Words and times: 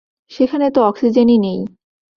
সেখানে 0.31 0.65
তো 0.71 0.79
অক্সিজেনই 0.81 1.37
নেই। 1.37 1.59